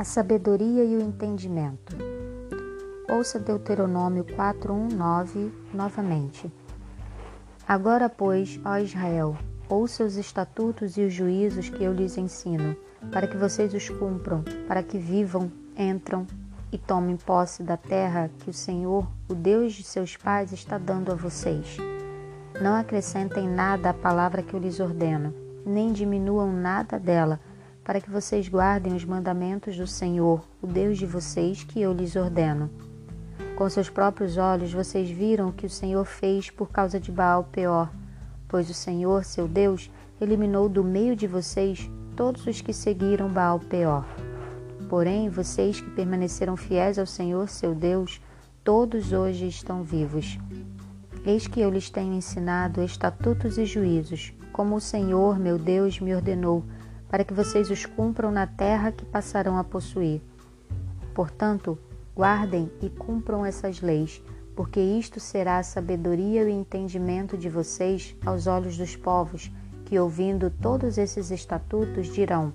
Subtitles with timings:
[0.00, 1.94] a sabedoria e o entendimento.
[3.06, 6.50] Ouça Deuteronômio 4:1-9 novamente.
[7.68, 9.36] Agora, pois, ó Israel,
[9.68, 12.74] ouça os estatutos e os juízos que eu lhes ensino,
[13.12, 16.26] para que vocês os cumpram, para que vivam, entram
[16.72, 21.12] e tomem posse da terra que o Senhor, o Deus de seus pais, está dando
[21.12, 21.76] a vocês.
[22.58, 25.34] Não acrescentem nada à palavra que eu lhes ordeno,
[25.66, 27.38] nem diminuam nada dela
[27.90, 32.14] para que vocês guardem os mandamentos do Senhor, o Deus de vocês, que eu lhes
[32.14, 32.70] ordeno.
[33.56, 37.48] Com seus próprios olhos vocês viram o que o Senhor fez por causa de Baal
[37.50, 37.90] Peor,
[38.46, 39.90] pois o Senhor, seu Deus,
[40.20, 44.06] eliminou do meio de vocês todos os que seguiram Baal Peor.
[44.88, 48.22] Porém, vocês que permaneceram fiéis ao Senhor, seu Deus,
[48.62, 50.38] todos hoje estão vivos.
[51.26, 56.14] Eis que eu lhes tenho ensinado estatutos e juízos, como o Senhor, meu Deus, me
[56.14, 56.64] ordenou
[57.10, 60.22] para que vocês os cumpram na terra que passarão a possuir.
[61.12, 61.76] Portanto,
[62.14, 64.22] guardem e cumpram essas leis,
[64.54, 69.50] porque isto será a sabedoria e o entendimento de vocês aos olhos dos povos,
[69.84, 72.52] que ouvindo todos esses estatutos dirão: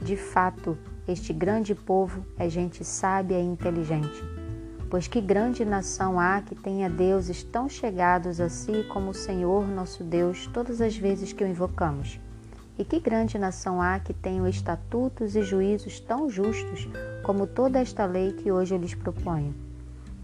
[0.00, 4.22] De fato, este grande povo é gente sábia e inteligente.
[4.88, 9.68] Pois que grande nação há que tenha deuses tão chegados a si como o Senhor
[9.68, 12.18] nosso Deus todas as vezes que o invocamos?
[12.78, 16.88] E que grande nação há que tenha estatutos e juízos tão justos
[17.24, 19.52] como toda esta lei que hoje eu lhes proponho?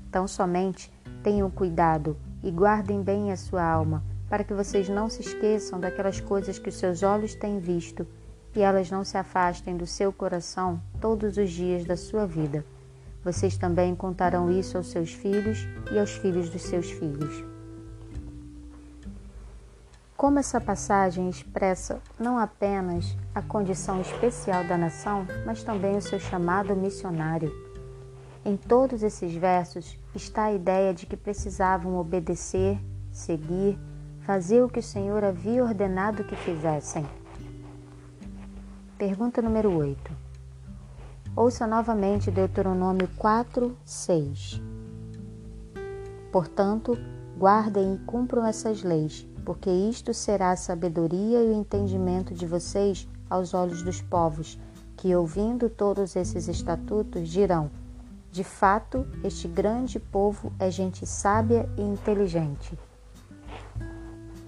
[0.09, 0.89] Tão somente
[1.21, 6.21] tenham cuidado e guardem bem a sua alma, para que vocês não se esqueçam daquelas
[6.21, 8.07] coisas que os seus olhos têm visto
[8.55, 12.65] e elas não se afastem do seu coração todos os dias da sua vida.
[13.25, 17.54] Vocês também contarão isso aos seus filhos e aos filhos dos seus filhos.
[20.17, 26.21] Como essa passagem expressa não apenas a condição especial da nação, mas também o seu
[26.21, 27.53] chamado missionário.
[28.45, 32.79] Em todos esses versos está a ideia de que precisavam obedecer,
[33.11, 33.77] seguir,
[34.21, 37.05] fazer o que o Senhor havia ordenado que fizessem.
[38.97, 40.13] Pergunta número 8.
[41.35, 44.63] Ouça novamente Deuteronômio 4, 6.
[46.31, 46.97] Portanto,
[47.37, 53.07] guardem e cumpram essas leis porque isto será a sabedoria e o entendimento de vocês
[53.29, 54.59] aos olhos dos povos,
[54.97, 57.71] que, ouvindo todos esses estatutos, dirão:
[58.31, 62.79] De fato, este grande povo é gente sábia e inteligente.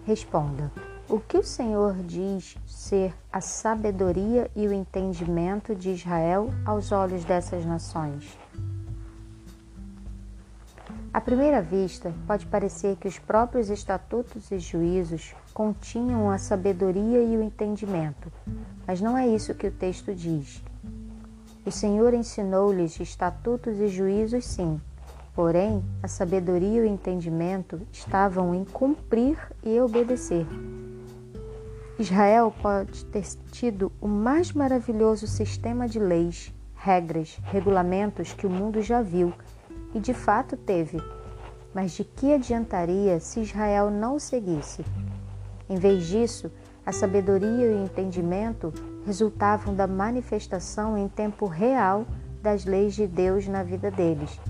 [0.05, 0.73] Responda:
[1.09, 7.25] O que o Senhor diz ser a sabedoria e o entendimento de Israel aos olhos
[7.25, 8.39] dessas nações?
[11.17, 17.39] À primeira vista, pode parecer que os próprios estatutos e juízos continham a sabedoria e
[17.39, 18.31] o entendimento,
[18.87, 20.63] mas não é isso que o texto diz.
[21.65, 24.79] O Senhor ensinou-lhes estatutos e juízos, sim,
[25.35, 30.47] porém a sabedoria e o entendimento estavam em cumprir e obedecer.
[31.99, 38.83] Israel pode ter tido o mais maravilhoso sistema de leis, regras, regulamentos que o mundo
[38.83, 39.33] já viu
[39.95, 40.99] e de fato teve.
[41.75, 44.85] Mas de que adiantaria se Israel não o seguisse?
[45.69, 46.51] Em vez disso,
[46.85, 48.73] a sabedoria e o entendimento
[49.05, 52.07] resultavam da manifestação em tempo real
[52.43, 54.41] das leis de Deus na vida deles.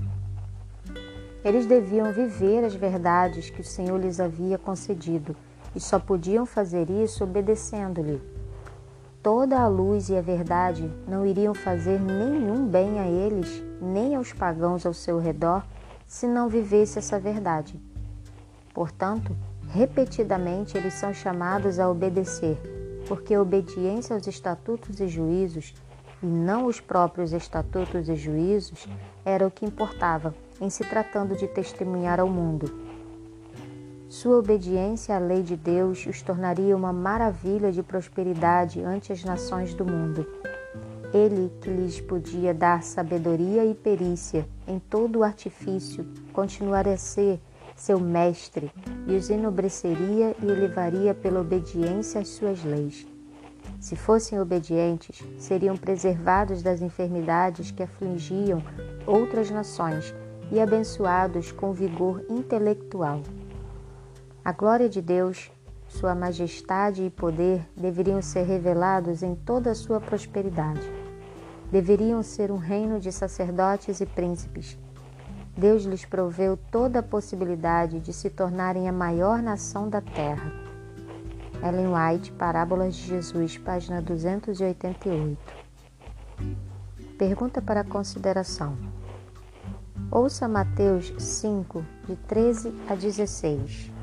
[1.45, 5.35] Eles deviam viver as verdades que o Senhor lhes havia concedido
[5.75, 8.36] e só podiam fazer isso obedecendo-lhe.
[9.27, 14.33] Toda a luz e a verdade não iriam fazer nenhum bem a eles nem aos
[14.33, 15.67] pagãos ao seu redor
[16.07, 17.75] se não vivesse essa verdade.
[18.73, 19.37] Portanto,
[19.69, 22.57] repetidamente eles são chamados a obedecer,
[23.09, 25.75] porque a obediência aos estatutos e juízos,
[26.23, 28.87] e não os próprios estatutos e juízos,
[29.25, 32.86] era o que importava em se tratando de testemunhar ao mundo.
[34.09, 39.75] Sua obediência à lei de Deus os tornaria uma maravilha de prosperidade ante as nações
[39.75, 40.25] do mundo.
[41.13, 47.41] Ele que lhes podia dar sabedoria e perícia em todo o artifício, continuaria a ser
[47.75, 48.71] seu mestre
[49.09, 53.07] e os enobreceria e elevaria pela obediência às suas leis.
[53.81, 58.63] Se fossem obedientes, seriam preservados das enfermidades que afligiam
[59.05, 60.15] outras nações
[60.53, 63.21] e abençoados com vigor intelectual.
[64.47, 65.51] A glória de Deus,
[65.89, 70.97] sua majestade e poder deveriam ser revelados em toda a sua prosperidade
[71.71, 74.79] deveriam ser um reino de sacerdotes e príncipes.
[75.57, 80.53] Deus lhes proveu toda a possibilidade de se tornarem a maior nação da terra.
[81.63, 85.39] Ellen White, Parábolas de Jesus, página 288.
[87.17, 88.77] Pergunta para consideração.
[90.11, 93.96] Ouça Mateus 5, de 13 a 16.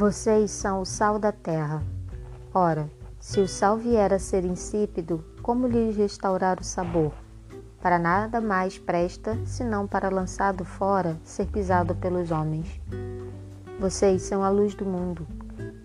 [0.00, 1.82] Vocês são o sal da terra.
[2.54, 7.12] Ora, se o sal vier a ser insípido, como lhe restaurar o sabor?
[7.82, 12.80] Para nada mais presta, senão para lançado fora, ser pisado pelos homens.
[13.78, 15.26] Vocês são a luz do mundo.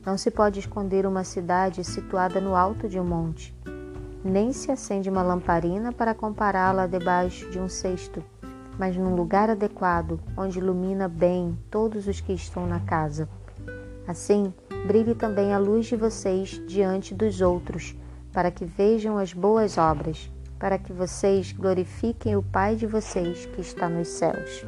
[0.05, 3.53] Não se pode esconder uma cidade situada no alto de um monte
[4.23, 8.23] nem se acende uma lamparina para compará-la debaixo de um cesto,
[8.79, 13.29] mas num lugar adequado, onde ilumina bem todos os que estão na casa.
[14.07, 14.53] Assim,
[14.85, 17.95] brilhe também a luz de vocês diante dos outros,
[18.31, 23.61] para que vejam as boas obras, para que vocês glorifiquem o Pai de vocês que
[23.61, 24.65] está nos céus.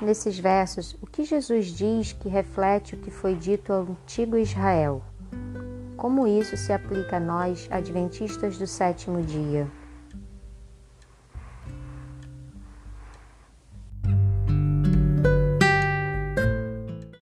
[0.00, 5.02] Nesses versos, o que Jesus diz que reflete o que foi dito ao antigo Israel?
[5.96, 9.70] Como isso se aplica a nós, adventistas do sétimo dia?